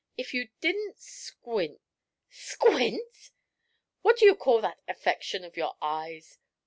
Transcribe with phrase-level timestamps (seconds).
[0.17, 1.79] If you didn't squint"
[2.47, 3.29] "Squint!"
[4.01, 6.39] "What do you call that affection of your eyes?"